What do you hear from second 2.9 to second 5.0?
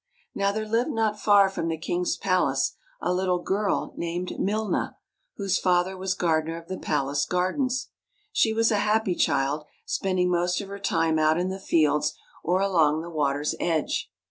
a little girl named Milna,